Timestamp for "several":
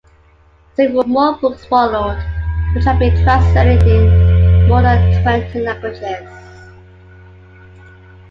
0.75-1.03